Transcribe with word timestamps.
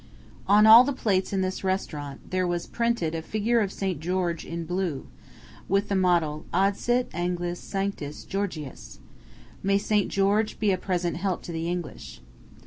On 0.47 0.65
all 0.65 0.83
the 0.83 0.93
plates 0.93 1.31
in 1.31 1.41
this 1.41 1.63
restaurant 1.63 2.31
there 2.31 2.47
was 2.47 2.65
printed 2.65 3.13
a 3.13 3.21
figure 3.21 3.59
of 3.59 3.71
St. 3.71 3.99
George 3.99 4.45
in 4.47 4.65
blue, 4.65 5.05
with 5.69 5.89
the 5.89 5.95
motto, 5.95 6.43
"Adsit 6.51 7.07
Anglis 7.13 7.59
Sanctus 7.59 8.25
Georgius" 8.25 8.97
"May 9.61 9.77
St. 9.77 10.07
George 10.09 10.57
be 10.59 10.71
a 10.71 10.77
present 10.79 11.17
help 11.17 11.43
to 11.43 11.51
the 11.51 11.69
English." 11.69 12.19